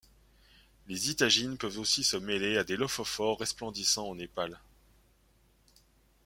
Les 0.87 1.11
ithagines 1.11 1.59
peuvent 1.59 1.77
aussi 1.77 2.03
se 2.03 2.17
mêler 2.17 2.57
à 2.57 2.63
des 2.63 2.75
lophophores 2.75 3.37
resplendissants 3.39 4.07
au 4.09 4.15
Népal. 4.15 4.59